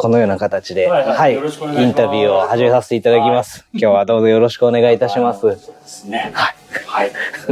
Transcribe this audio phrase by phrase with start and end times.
[0.00, 3.66] とこのような形で、はいはいインタビューを始めさせていただきます。
[3.72, 5.40] 今日はどうぞよろしくお願いいたします。
[5.40, 6.30] そうですね。
[6.32, 6.54] はい。
[6.86, 7.10] はい。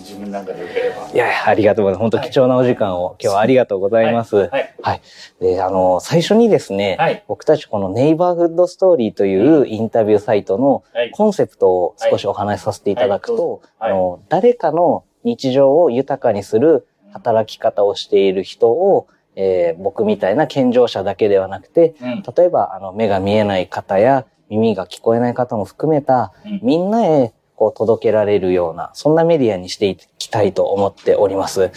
[0.00, 1.08] 自分なんかでよければ。
[1.12, 2.00] いやいや、ありがとうございます。
[2.00, 4.36] 本当貴重なお時間を今日はありがとうございます。
[4.36, 4.82] ははいい。
[4.82, 5.00] はい
[5.40, 22.22] で、あの、最初にですね、はい僕たちこのネイバーフッドストーリーというインタビューサイトのはいコンセプトを少しお話しさせていただくと、はいあの、誰かの日常を豊かにする働き方をしている人を、えー僕みたいな健常者だけではなくて、うん。
[22.36, 26.60] 例えば、あの、目が見えない方や耳が聞こえない方も含めた、うん。
[26.62, 31.70] みんなへこう届けられるような、そんなメディアにしていきたいと思っております。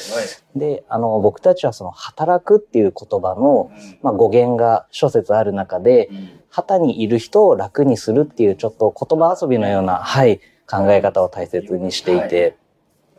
[0.55, 3.69] で、あの、僕たちはその働くっていう言葉の、
[4.01, 6.09] まあ、語源が諸説ある中で、
[6.49, 12.55] 旗にいる人を楽にするっていうちょっと言葉遊びのような、はい、考え方を大切にしていて、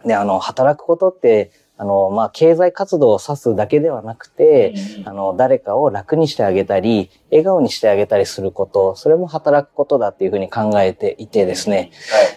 [0.06, 11.90] で、あの、働くことって、あの、まあ、経済活動を指すだけではなくて、あの、誰かを楽にしてあげたり、笑顔にしてあげたりすること、それも働くことだっていうふうに考えていてですね。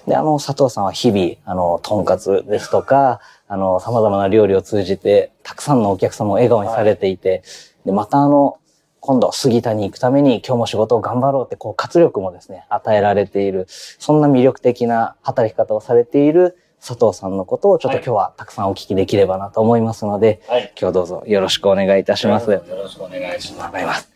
[0.07, 7.43] で、あの、佐藤さんは日々、あの、とんかつですとか、あの、様々な料理を通じて、たくさんのお客様を笑顔にされていて、
[7.85, 8.57] で、またあの、
[8.99, 20.71] 今度、杉田に行くために今日も仕事を頑張ろうって、こう、活力もですね、与えられている、そんな魅力的な働き方をされている佐藤さんのことをちょっと今日はたくさんお聞きできればなと思いますので、はい。
[20.79, 22.51] 今日どうぞよろしくお願いいたします。
[22.51, 24.09] よろしくお願いします。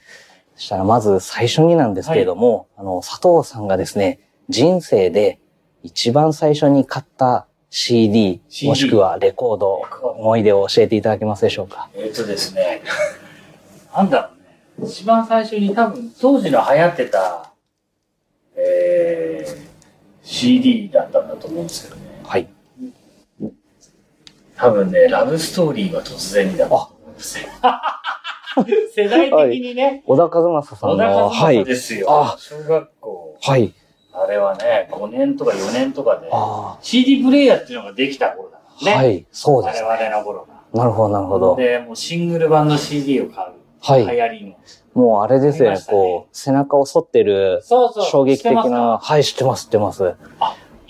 [0.55, 5.39] そしたらまず最初になんですけれども、あの、佐藤さんがですね、人生で
[5.83, 11.89] 一番最初に買った CD、CD もしくはレコード、思い出を教えていただけますでしょうか？
[11.95, 12.81] えっ、とですね、
[13.95, 14.29] なんだろ
[14.79, 14.87] うね。
[14.89, 17.51] 一番最初に多分当時の流行ってた、
[18.55, 19.57] えー、
[20.21, 22.00] CD だったんだと思うんですけどね。
[22.31, 22.47] はい。
[24.55, 27.47] 多分ね、ラブストーリーは突然にだと思うんですよ。
[28.95, 32.07] 世代的にね、小田和正さん小田の、和正ですよ。
[32.09, 33.37] あ小学校。
[33.41, 33.73] はい。
[34.13, 38.93] あれはね、5年とか4年とかで、あ CD プレイヤーっていうのができた頃だもんね。
[38.93, 39.25] はい。
[39.33, 39.83] そうです。
[39.83, 40.61] 我々の頃が。
[40.73, 41.57] なるほど、なるほど。
[41.57, 43.49] で、もうシングル版の CD を買う。
[43.81, 44.55] はい流行りの。
[44.93, 48.05] もうあれですよね、ねこう、背中を反ってるそうそう。
[48.05, 48.99] 衝撃的な、か？
[49.01, 50.03] はい、知ってます、知ってます。
[50.03, 50.07] い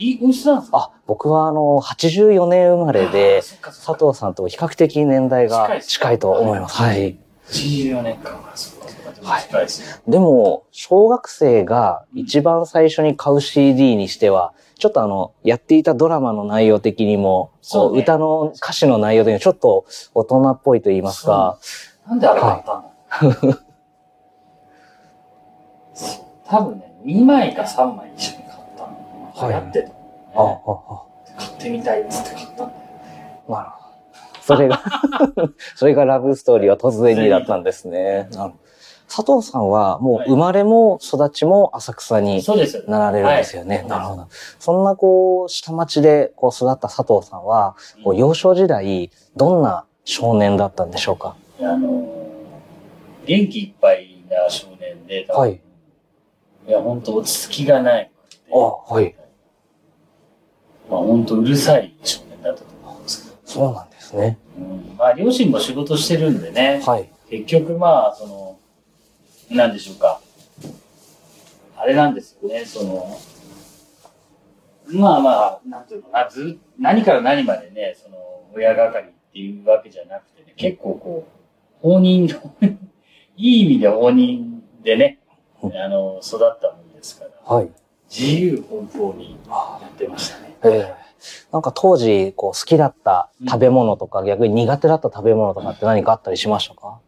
[0.01, 0.77] い、おいしさなんですか？
[0.77, 6.75] あ、僕はあの、84年生まれで、佐藤さんと比較的年代が近いと思います。
[6.77, 7.17] はい。
[7.47, 9.67] 84年間がそうかそうか近い
[10.07, 19.85] でも、小学生が一番最初に買う CD にしては、ちょっとあの、やっていたドラマの内容的にも、そう歌の歌詞の内容的にもちょっと
[20.15, 21.59] 大人っぽいと言いますか、
[22.07, 22.83] なんであれ買ったん
[23.51, 23.57] だ
[25.93, 28.40] そう多分ね、2枚か3枚一緒に買った
[29.35, 29.41] の。
[29.41, 30.61] はい流行ってたあ、のね。
[31.37, 32.63] あ、買ってみたいっつって買ったんだ
[33.49, 34.41] なるほど。
[34.41, 34.81] それが、
[35.75, 38.29] それがラブストーリーは突然にだったんですね。
[39.13, 42.91] 佐藤さんはもう生まれも育ちも浅草にそうですよね。
[42.91, 43.79] なられるんですよね。
[43.79, 44.27] はいなるほど。
[44.57, 47.75] そんなこう、下町でこう育った佐藤さんは、
[48.05, 51.35] こう幼少時代、どんな少年だったんでしょうか？
[51.59, 52.05] あのー、
[53.25, 55.59] 元気いっぱいな少年で、はい。
[56.67, 58.09] いや、本当落ち着きがない。
[58.53, 58.57] あ、
[58.93, 59.13] はい。
[60.91, 63.37] まあ本当うるさい少年だったと思うんですけど。
[63.45, 64.37] そうなんですね。
[64.57, 66.81] うん、まあ両親も仕事してるんでね。
[66.85, 67.09] はい。
[67.29, 68.59] 結局まあ、その、
[69.49, 70.19] なんでしょうか。
[71.77, 73.17] あれなんですよね、その、
[74.87, 78.17] まあまあ、なんていうのかな、ず何から何までね、その、
[78.53, 82.27] 親係っていうわけじゃなくてね、結構こう、放任、
[83.37, 85.19] いい意味で放任でね、
[85.63, 87.69] あの、育ったもんですから、はい。
[88.11, 90.55] 自由奔放にやってましたね。
[90.63, 91.01] ええ
[91.51, 96.99] なんか当時、こう、好きだった食べ物とか、逆に苦手だった食べ物とかって何かあったりしましたか？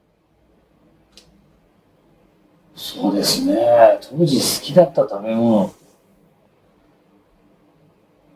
[2.75, 3.99] そうですね。
[4.01, 5.73] 当時好きだった食べ物。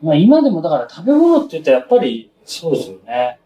[0.02, 3.38] まあ今でもだから食べ物って言ったらやっぱりそうですよね。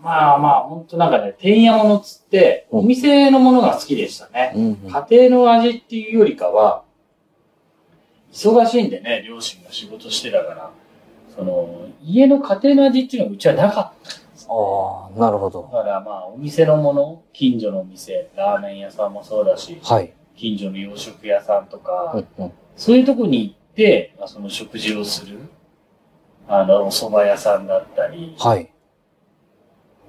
[0.00, 4.52] まあまあ本当なんかね、てんやものっつって、うんお店のものが好きでしたね。
[4.54, 6.84] うん家庭の味っていうよりかは、
[8.32, 10.70] 忙しいんでね、両親が仕事してたから、
[11.36, 14.22] その、家の家庭の味っていうのはうちはなかった。
[14.48, 15.62] ああ、なるほど。
[15.72, 20.12] だからまあお店のもの、近所のお店、ラーメン屋さんもそうだし、はい。
[20.36, 22.52] 近所の洋食屋さんとか、うんうん。
[22.76, 25.38] そういうとこに行って、まあ、その食事をする、
[26.48, 28.72] あの、お蕎麦屋さんだったり、はい。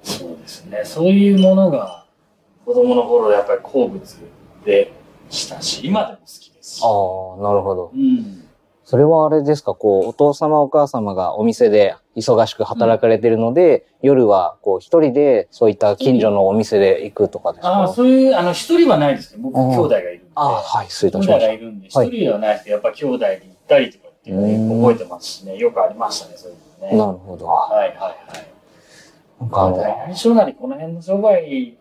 [0.02, 2.06] そうですね、そういうものが、
[2.64, 4.02] 子供の頃やっぱり好物
[4.64, 4.92] で
[5.30, 6.82] したし、今でも好きですし。
[6.82, 7.90] ああ、なるほど。
[7.94, 8.40] うん。
[8.84, 17.68] それはあれですか、こう、お父様お母様がお店で忙しく働かれてるので、夜はこう一人でそういった近所のお店で行くとかですか？
[17.68, 20.24] ああ、そういう、あの、一人はないですけど、僕、うん兄弟がいるんで。
[20.34, 26.92] あはい、失礼いた兄弟しましがいるんで、一はい人ではないですけど、やっぱ兄弟で行ったりとかっていうのうんを覚えてますしね、よくありましたね、そういうのた。
[26.92, 26.98] ね。
[26.98, 27.46] なるほど。
[27.46, 28.16] はいはいはい。
[29.40, 31.74] なんかあの、大何小なりこの辺の商売、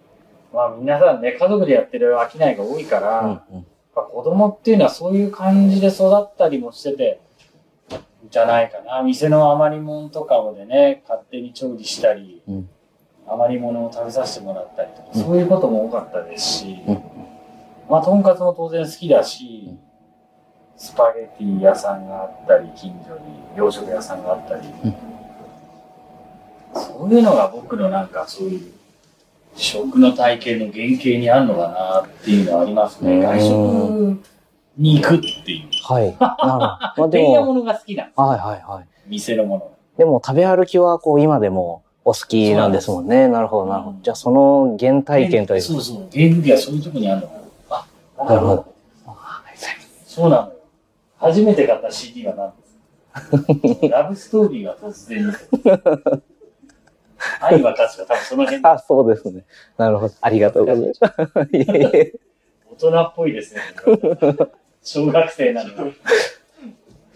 [0.54, 7.20] まあ皆さんね、家族でやってる商いが多いから、うんうんぱ子供っていうのはそういう感じで育ったりもしてて、
[8.30, 9.04] じゃないかな。
[9.04, 12.70] 店の余り物とかもでね、勝手に調理したり、うん。
[13.28, 15.22] 余り物を食べさせてもらったりとか、うん。
[15.22, 17.04] そういうことも多かったですし、うん。
[17.90, 19.80] まあ、とんかつも当然好きだし、うん。
[20.76, 23.22] スパゲティ屋さんがあったり、近所に
[23.56, 24.96] 洋食屋さんがあったり、うん。
[26.74, 28.74] そういうのが僕のなんかそういう
[29.56, 33.12] 食の体験の原型にあるのかなっていうのはありますね。
[33.16, 34.24] うん外食
[34.78, 35.70] に行くっていう。
[35.84, 36.16] はい。
[36.20, 36.60] なるほど。
[36.60, 38.20] まあでも、店屋物が好きなんです。
[38.20, 38.86] はいはいはい。
[39.08, 39.72] 店のもの。
[39.98, 43.28] でも食べ歩きはこう今でもお好きなんですもんね。
[43.28, 43.98] なるほどなるほど。
[44.02, 46.08] じゃあその原体験というそうそう。
[46.12, 47.34] 原理はそういうとこにあるのか
[47.70, 47.86] な。
[48.18, 48.66] あ、なるほど。
[50.08, 50.54] そうなのよ。
[51.18, 53.88] 初めて買った CD は何ですか？
[53.98, 55.34] ラブストーリーが突然に。
[57.42, 59.44] 愛は確か多分その辺あ、そうですね。
[59.78, 60.14] なるほど。
[60.22, 61.00] ありがとうございます。
[62.72, 63.62] 大人っぽいですね。
[64.84, 65.94] 小学生なのに。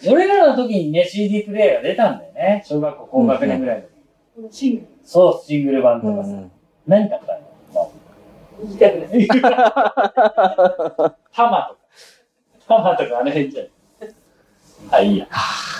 [0.08, 2.64] 俺らの時にね、CD プレイヤーが出たんだよね。
[2.66, 3.86] 小学校高学年ぐらい
[4.38, 4.56] の時。
[4.56, 6.30] シングそう、シングル版うとかさ。
[6.30, 6.52] んうん
[6.88, 7.40] 何買ったの？
[7.74, 7.88] まあ
[8.60, 9.28] ル、自宅です。
[9.28, 9.42] タ
[11.50, 11.78] マとか。
[12.68, 13.68] タマとかあの辺じゃん。
[14.92, 15.28] あ、いいや。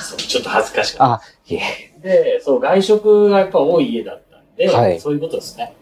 [0.02, 1.20] そうちょっと恥ずかしかっ。
[1.20, 1.26] た。
[2.02, 5.74] で、そう、外食がやっぱ多い家だったんで、はいそういうことですね。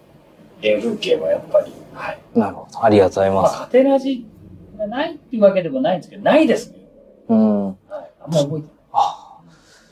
[0.61, 1.71] 原風景はやっぱり。
[1.93, 2.17] はい。
[2.33, 2.83] なるほど。
[2.83, 3.55] ありがとうございまます。
[3.63, 4.25] あ、家庭の味
[4.77, 6.77] がないっていうわけでもないんですけど、ないですね。
[7.29, 7.67] うん。
[7.67, 7.75] はい。
[8.21, 8.61] あんま覚えてない。
[8.93, 9.21] あ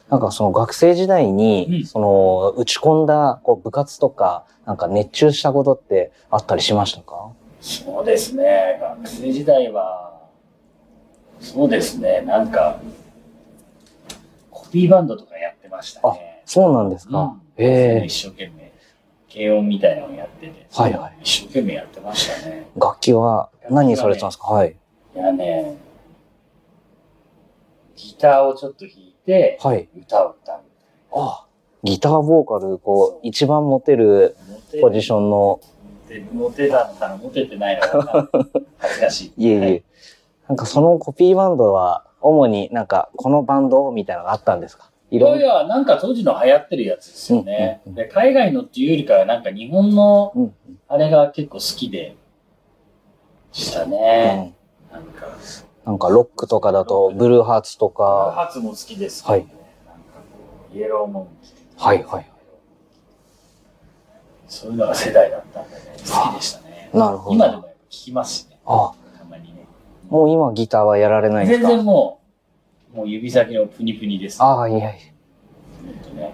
[0.09, 7.29] なんかその学生時代うんに、その打ち込んだこう部活とか、なんか熱中したことってあったりしましたか？
[7.61, 8.77] そうですね。
[8.81, 10.13] 学生時代は、
[11.39, 12.21] そうですね。
[12.21, 12.79] なんか、
[14.51, 15.32] コピーバンドとか
[15.73, 16.41] ましたね。
[16.45, 17.41] そうなんですかうん。
[17.57, 18.71] ええ一生懸命、
[19.33, 22.67] 軽音みたいなのをやってて、はいはい一生懸命やってましたね。
[22.75, 24.47] 楽器は何されてたんですか？
[24.47, 24.75] はい。
[25.15, 25.77] いやね、
[27.95, 29.87] ギターをちょっと弾いて、はい。
[29.97, 30.59] 歌を歌う。
[31.15, 31.45] あ、
[31.83, 34.35] ギターボーカル、こう、一番モテる
[34.81, 35.59] ポジションの、
[36.33, 38.29] モテたのかなモテてないのかな
[38.77, 39.43] 恥ずかしい。
[39.45, 39.83] いえいえ、はい
[40.49, 44.91] なんかそのコピーバンドは、主になんか、このバンドみたいなのがあったんですか？
[45.15, 47.81] いろんいやいや、なんか当時の流行ってるやつですよね。
[47.85, 50.55] うんうんで海外のっていうよりかは、なんか日本のうん
[50.87, 52.15] あれが結構好きで
[53.51, 54.55] したね。
[54.91, 55.27] うんなんか、
[55.85, 59.45] なんかロックとかだと、ブルーハーツとか、ハーツも好きですけどね。
[59.85, 61.85] なんかこうイエローモンキー。
[61.85, 62.29] はいはい。
[64.47, 66.89] そういうのが世代だったんでね、好きでしたね。
[66.93, 67.35] なるほど。
[67.35, 68.59] 今でもやっぱ聞きますしね。
[68.65, 69.65] あ、たまにね。
[70.09, 71.75] もう今ギターはやられないんで全すか？
[71.75, 72.22] 然もう、
[72.93, 74.41] もう指先のプニプニです。
[74.41, 74.91] ああ、いやいや。
[75.83, 76.33] ほんとね。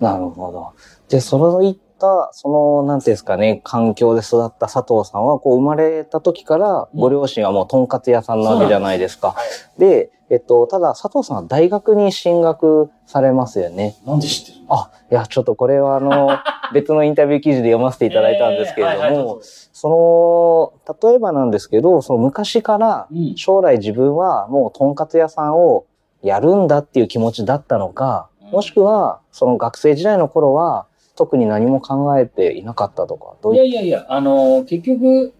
[0.00, 0.72] なるほど。
[1.08, 1.89] で、そういった、
[2.32, 9.28] その、なんていうんですかね、環境で育った佐藤さんは、こう、生まれた時から、うんご両親はもう、とんかつ屋さんなわけじゃないですか。
[9.32, 9.34] は
[9.76, 9.80] い。
[9.80, 13.96] で、えっと、ただ、佐藤さんは大学に進学されますよね。
[14.06, 14.74] なんで知ってるの？
[14.74, 16.30] あ、いや、ちょっとこれは、あの、
[16.72, 23.34] 別のインタビュー記事で読ませていただいたんですけれども、えーはいはいどうぞその、例えばなんですけど、その昔から、うん。
[23.36, 25.84] 将来自分はもうとんかつ屋さんを
[26.22, 30.86] やるんだっていう気持ちだったのか、うんもしくはその学生時代の頃は
[31.20, 35.34] 特に何も考えていなかったとか、どういいやいやいや、あの、結局、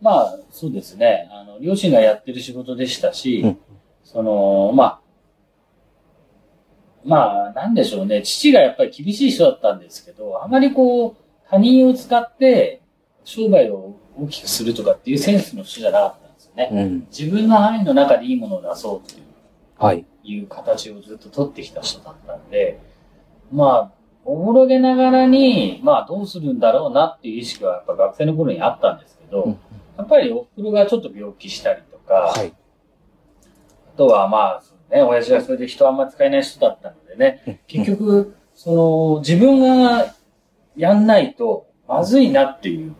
[0.00, 1.28] まあ、そうですね。
[1.32, 3.58] あの、両親がやってる仕事でしたし、うん
[4.04, 5.00] その、まあ、
[7.04, 8.22] まあ、なんでしょうね。
[8.22, 11.16] 父がやっぱり厳しい人だったんですけど、あまりこう、
[11.50, 12.82] 他人を使って
[13.24, 16.68] 商売を大きくするとかっていうセンスの人じゃなかったんですよね。
[16.70, 17.06] うん。
[17.10, 19.24] 自分の範囲の中でいいものを出そうっていう
[19.78, 20.04] はい。
[20.22, 22.78] いう形をずっと取ってきた人だったんで、
[23.50, 29.58] まあ、おぼろげながらに、まあどうするんだろうなっていう意識はやっぱ学生の頃にあったんですけど、うん
[29.96, 32.52] やっぱりお袋がちょっと病気したりとか、はい。
[33.94, 34.62] あとはまあ、
[34.94, 40.14] ね、親父がそれで人あんま使えない人だったのでね、結局、その、自分が
[40.76, 42.94] やんないとまずいなっていう、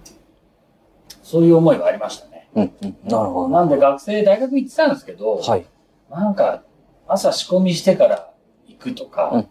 [1.23, 2.49] そういう思いがありましたね。
[2.55, 2.73] うん。
[2.83, 2.97] うん。
[3.05, 3.49] なるほど。
[3.49, 5.67] なんで学生、大学行ってたんですけど、はい。
[6.11, 6.63] なんか、
[7.09, 8.31] 朝仕込みしてから
[8.67, 9.49] 行くとか、うん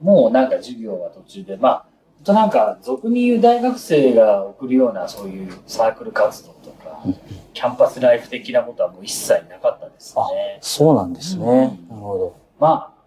[0.00, 1.84] もうなんか授業は途中で、まあ、
[2.24, 7.02] となんか、俗に言う大学生が送るようなそういうサークル活動とか、
[7.54, 10.58] キャンパスライフ的なことはもう一切なかったですね。
[10.60, 11.44] そうなんですね。
[11.44, 12.36] うんなるほど。
[12.58, 13.00] まあ、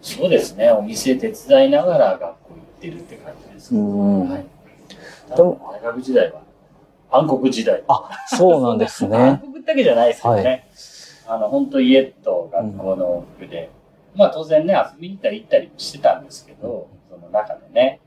[0.00, 0.70] そうですね。
[0.70, 3.80] お店手伝いながら学校行ってるって感じですけど。
[3.80, 4.46] うんはい。
[5.36, 6.42] でも大学時代は、
[7.10, 7.82] 暗黒時代。
[7.88, 9.42] あ、そうなんです暗ね。
[9.52, 10.68] 黒だけじゃないですけどね。
[11.26, 13.70] はあの、本当家と学校の往復で、
[14.16, 18.00] まあ当然ね、遊びに行ったり行ったりもしてたんですけど、その中でね。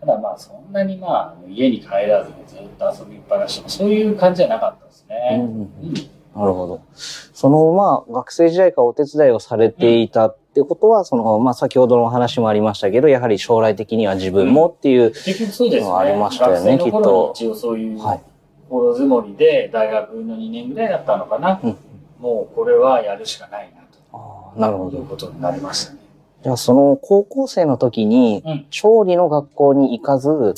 [0.00, 5.38] ただまあそんなにまあ家に帰らずにずっと遊びっぱなしとか、そういう感じじゃなかったですね。
[5.40, 5.94] うんうん
[6.36, 6.82] なるほど。
[6.94, 15.92] その、まあ、学生時代からお手伝いをされていたってことは、その、まあ、先ほどのお話もありましたけど、やはり将来的には自分もっていう、結局そうですね。
[15.92, 18.20] ありましたよね学生の頃に一応そういうはい。
[18.68, 21.58] 心積もりで大学の2年ぐらいだったのかな。
[21.64, 21.76] うん
[22.20, 25.08] もうこれはやるしかないなああ、なるほというど。
[25.10, 25.98] ことになりましたね。
[26.42, 30.54] じゃあ、その、高校生の時にうん、調理の学校に行かず。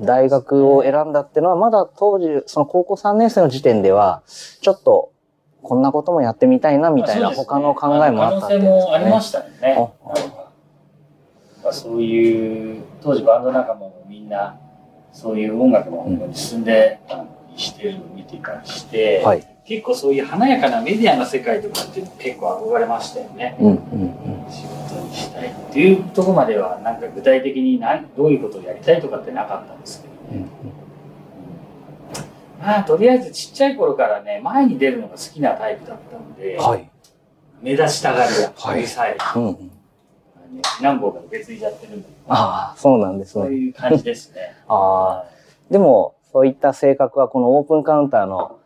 [0.00, 4.22] 大学を選んだっていうのは、まだ当時、その高校3年生の時点では、
[4.60, 5.10] ちょっと、
[5.62, 8.86] こんなこともやってみたいな、みたいな他の考えもあったっていうん可能性。
[8.86, 9.92] もありましたよね。
[11.70, 14.58] そういう、当時バンド仲間もみんな、
[15.12, 17.22] そういう音楽の方向に進んでたり
[17.56, 19.46] してるのを見てたりして、はい。
[19.64, 23.56] 結構そういう華やかなメディアの世界とかっていうの結構憧れましたよね。
[23.58, 24.50] うん、うん、うん。
[24.50, 30.48] 仕事にしたいっていうところまでは、なんか具体的に何どういうことをやりたいとかってなかったんですけどね。
[32.60, 36.90] まあ、とりあえずちっちゃい頃からね、前に出るのが好きなタイプだったので、はい。
[37.62, 39.16] 目立ちたがりや、はいうるさい。
[39.36, 39.70] うんうん。
[40.80, 43.44] 何本か受け継いじゃってるんで、ああ、そうなんですね。
[43.44, 44.54] そういう感じですね。
[44.68, 45.30] ああ。
[45.70, 48.58] でも、そういった性格はこのオープンカウンターの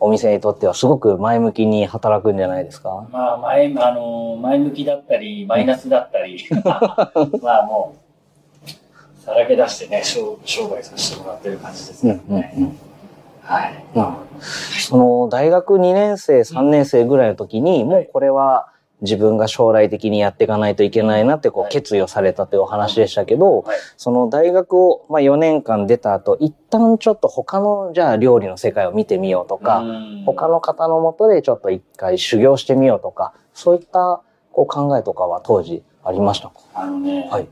[0.00, 3.06] お店にとってはすごく前向きに働くんじゃないですか？
[3.12, 7.92] まあ、前、あの、前向きだったり、マイナスだったり、 まあも
[8.66, 12.36] う、さらけ出してね、商商売させてもらってる感じですうんうん。
[12.36, 12.78] うん。
[13.42, 13.84] はい。
[13.94, 14.16] な
[14.88, 18.69] その大学2年生、3年生ぐらいの時に、もうこれは
[19.02, 21.72] 自分が将来的にやっていかないといけないなってこうはい。
[21.72, 23.76] 決意をされたというお話でしたけど、はい。
[23.96, 30.24] その大学をまあ4年間出た後、一旦ちょっと他のじゃあ料理の世界を見てみようとか、うん。
[30.26, 36.54] 他の方のもとでちょっと一回修行してみようとか、そういったこう考えとかは当時ありましたか？
[36.74, 37.48] あのね、はい。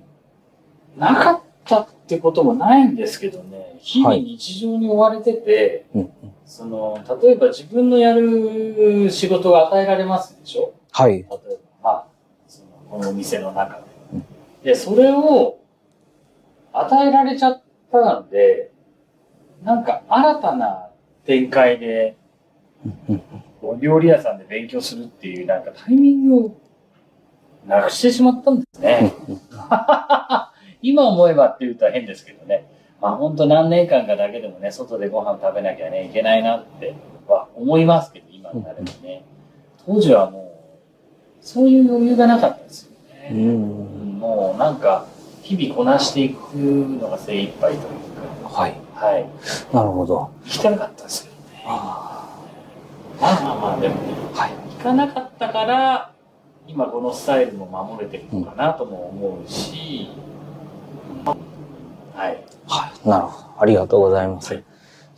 [0.96, 6.10] なかったってこともないんですけどね、日々日常に追われてて、うんうん。
[6.44, 10.72] その、例えば自分のやる仕事が与えられますでしょ？
[10.92, 11.12] はい。
[11.12, 11.26] 例え
[11.82, 12.06] ば、まあ、
[12.46, 13.84] そのこのお店の中で。
[14.62, 15.58] で、それを
[16.72, 18.72] 与えられちゃったんで、
[19.62, 20.90] なんか新たな
[21.24, 22.16] 展開で、
[23.62, 26.56] お料理屋さんで勉強するっていう、なんかタイミングを
[27.66, 29.12] なくしてしまったんですね。
[30.80, 32.70] 今思えばって言うと変ですけどね。
[33.00, 36.94] まあ本当何年間かだけでもね、外でご飯食べなきゃね、いけないなって
[37.26, 39.24] は思いますけど、今になればね。
[39.84, 40.47] 当時はもう、
[41.40, 42.90] そういう余裕がなかったですよ
[43.30, 43.44] うね。
[43.44, 44.18] ん。
[44.18, 45.06] もうなんか、
[45.42, 47.82] 日々こなしていくのが精一杯という
[48.52, 48.72] はい。
[48.94, 49.26] か、はい。
[49.72, 50.30] なるほど。
[50.44, 51.40] 行きたかったですけどね。
[51.66, 52.28] あ
[53.20, 54.50] まあまあまあ、でもね、ーはい。
[54.78, 56.12] 行かなかったから、
[56.66, 60.10] 今このスタイルも守れてるのかなとも思うし、
[62.14, 62.44] はい。
[62.66, 63.08] はい。
[63.08, 63.60] なるほど。
[63.62, 64.52] ありがとうございます。
[64.54, 64.64] はい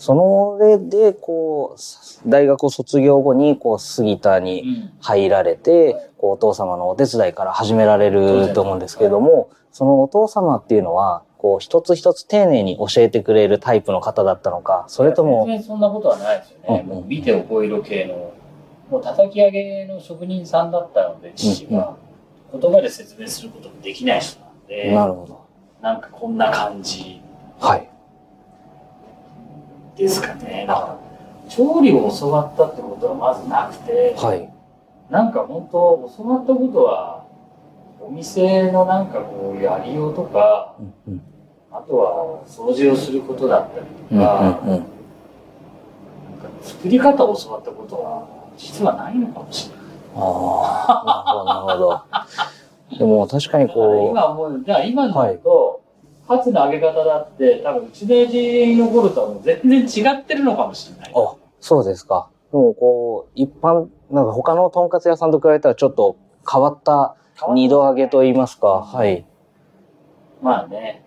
[0.00, 16.80] その上で、こう、大学を卒業後に、こう、杉田にうん入られて、こう、お父様のお手伝いから始められると思うんですけれども、そのお父様っていうのは、こう、一つ一つ丁寧に教えてくれるタイプの方だったのか、それとも、全然そんなことはないですよね。
[16.80, 18.32] うんもう見て覚えろ系の、
[18.90, 21.94] もう叩き上げの職人さんだったので、父が。
[22.58, 25.40] 言葉で説明することもできない人なんで、なるほど。
[25.82, 27.20] なんかこんな感じ
[27.58, 27.89] はい。
[30.00, 30.64] ですかね。
[30.66, 30.98] だから、
[31.48, 34.52] 調理を教わったってことはまずなくて、はい。
[35.10, 37.24] なんか本当、教わったことは、
[38.00, 41.22] お店のなんかこう、やりようとか、うんうん
[41.72, 44.88] あとは掃除をすることだったりうんとか、うんうんなんか
[46.62, 48.26] 作り方を教わったことは、
[48.56, 49.84] 実はないのかもしれない。
[50.16, 52.04] ああ、なるほど、なる
[52.90, 52.98] ほど。
[52.98, 55.80] でも確かにこ今思う、じゃあ今のと、
[56.30, 61.12] カツの揚げ方だって、多分うちの親父の頃とはもう全然違ってるのかもしれない。
[61.12, 62.30] う、あ、そうですか。
[62.52, 66.16] でもこう、一般、なんか他のとんかつ屋さんと比べたらちょっと
[66.48, 67.16] 変わった
[67.52, 69.26] 二度揚げと言いますか、はい。
[70.40, 71.02] まあね、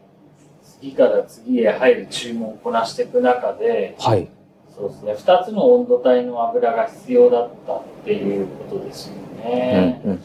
[0.81, 4.29] 次から次へ入る注文をこなしていく中で、はい。
[4.75, 10.01] そうですね、二つの温度帯の油が必要だったっていうことですようんね。
[10.03, 10.19] うんうん。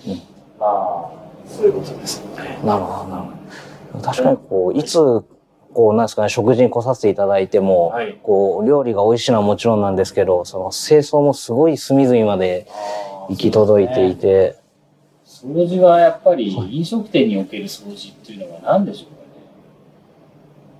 [0.58, 1.10] まあ、
[1.46, 2.58] そういうことですよね。
[2.64, 3.67] なるほど、なるほど。
[4.02, 4.98] 確かにこう、いつ
[5.74, 8.18] こう、なんですかね、食事に来させていただいても、はい。
[8.22, 12.66] こう、料理が美味しいのはもちろんなんですけど、その清掃もすごい隅々まで
[13.28, 14.56] 行き届いていて、
[15.24, 19.28] 掃除はやっぱり飲食店における掃除っていうのは何でしょうかね。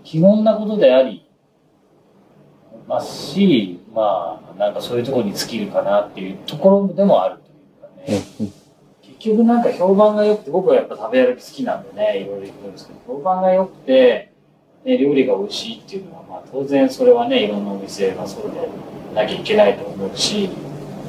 [0.02, 1.24] 基本なことであり
[2.88, 8.50] ますし、まあ、なんかそういうところに尽きるかなっていうところでもあるというかね。
[9.18, 14.32] 結局なんか評判が良くて、僕はやっぱ食べ歩き好きなんでね、いろいろ行くんですけど、評判が良くて、
[14.84, 18.68] ね、料理が美味しいっていうのは、まあ当然それはね、いろんなお店がそうで
[19.14, 20.48] なきゃいけないと思うし、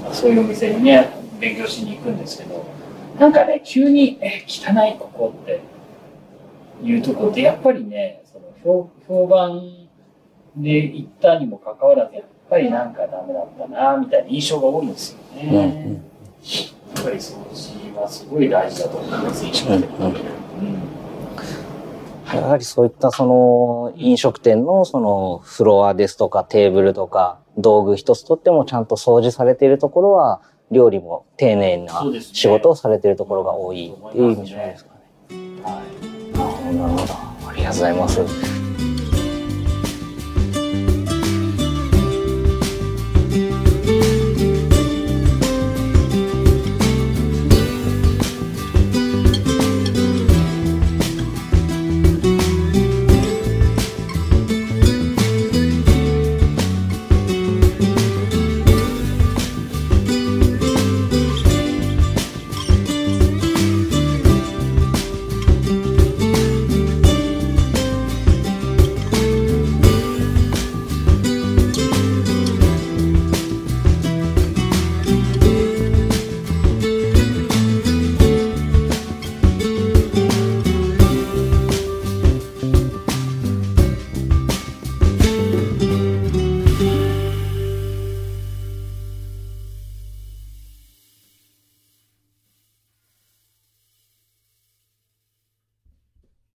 [0.04, 1.08] まあそういうお店にね、
[1.40, 2.66] 勉強しに行くんですけど、
[3.20, 5.62] なんかね、急に、え、汚いここって
[6.84, 9.88] いうところで、やっぱりね、その評評判
[10.56, 15.86] で行ったにもかかわらず、やっぱりなんかダメだったな、みたいな印象が多いんですよね。
[15.86, 16.09] うんうん
[16.44, 19.90] やっぱり掃除はすごい大事だと思います、飲食店。
[20.00, 21.00] うんうんうん
[22.36, 30.42] やはりそういったその飲食店のそのフロアですとかテーブルとか道具一つとってもちゃんと掃除されているところは
[30.72, 35.00] 料理も丁寧な仕事をされているところが多いっていう印象ですかね。
[35.64, 35.82] は
[36.72, 37.14] いなるほど。
[37.50, 38.59] ありがとうございます。